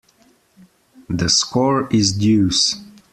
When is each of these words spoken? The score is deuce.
The 1.11 1.29
score 1.29 1.87
is 1.93 2.13
deuce. 2.13 2.75